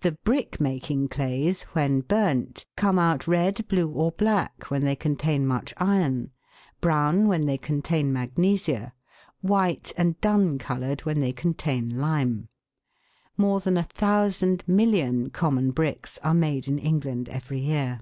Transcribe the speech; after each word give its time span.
The 0.00 0.12
brick 0.12 0.58
making 0.58 1.08
clays 1.08 1.64
when 1.74 2.00
burnt 2.00 2.64
come 2.78 2.98
out 2.98 3.28
red, 3.28 3.68
blue, 3.68 3.90
or 3.92 4.10
black, 4.10 4.70
when 4.70 4.84
they 4.84 4.96
contain 4.96 5.46
much 5.46 5.74
iron, 5.76 6.30
brown 6.80 7.28
when 7.28 7.44
they 7.44 7.58
contain 7.58 8.10
magnesia, 8.10 8.94
white 9.42 9.92
and 9.98 10.18
dun 10.22 10.56
coloured 10.56 11.02
when 11.02 11.20
they 11.20 11.34
con 11.34 11.52
tain 11.52 11.98
lime. 11.98 12.48
More 13.36 13.60
than 13.60 13.76
a 13.76 13.82
thousand 13.82 14.64
million 14.66 15.28
common 15.28 15.72
bricks 15.72 16.18
are 16.24 16.32
made 16.32 16.66
in 16.66 16.78
England 16.78 17.28
every 17.28 17.60
year. 17.60 18.00